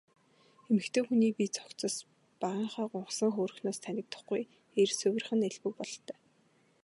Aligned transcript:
Эмэгтэй 0.71 1.03
хүний 1.05 1.31
бие 1.37 1.49
цогцос 1.57 1.95
багынхаа 2.41 2.85
гунхсан 2.91 3.29
хөөрхнөөс 3.33 3.79
танигдахгүй 3.83 4.41
эрс 4.81 4.97
хувирах 5.01 5.31
нь 5.35 5.47
элбэг 5.49 5.73
бололтой. 5.77 6.17